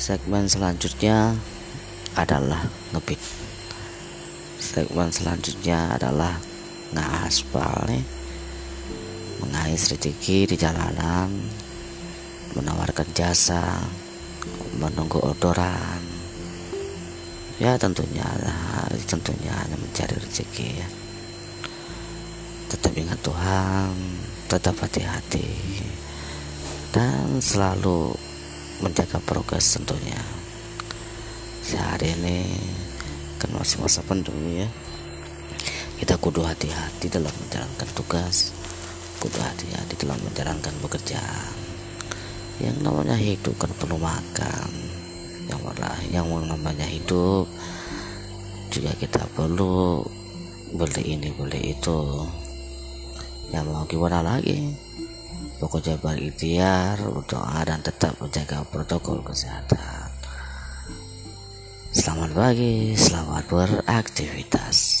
[0.00, 1.36] segmen selanjutnya
[2.16, 2.64] adalah
[2.96, 3.20] ngebit
[4.56, 6.40] segmen selanjutnya adalah
[6.96, 8.00] ngaspal nih
[9.44, 11.28] mengais rezeki di jalanan
[12.56, 13.62] menawarkan jasa
[14.80, 16.02] menunggu orderan.
[17.60, 18.24] Ya tentunya
[19.04, 20.88] tentunya hanya mencari rezeki ya.
[22.72, 23.92] Tetap ingat Tuhan
[24.50, 25.46] tetap hati-hati
[26.90, 28.29] dan selalu
[28.80, 30.20] menjaga progres tentunya.
[31.60, 32.44] Sehari ini
[33.36, 34.68] kan masih masa pandemi ya.
[36.00, 38.56] Kita kudu hati-hati dalam menjalankan tugas.
[39.20, 41.52] Kudu hati-hati dalam menjalankan pekerjaan.
[42.60, 44.70] Yang namanya hidup kan perlu makan.
[45.48, 45.60] Yang
[46.12, 47.48] yang namanya hidup
[48.70, 50.00] juga kita perlu
[50.72, 52.00] beli ini beli itu.
[53.50, 54.72] Ya mau gimana lagi
[55.60, 60.08] pokoknya berikhtiar berdoa dan tetap menjaga protokol kesehatan.
[61.92, 64.99] Selamat pagi selamat beraktivitas